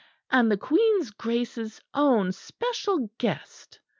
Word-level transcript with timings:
And 0.31 0.51
the 0.51 0.57
Queen's 0.57 1.11
Grace's 1.11 1.79
own 1.93 2.31
special 2.31 3.11
guest!" 3.19 3.81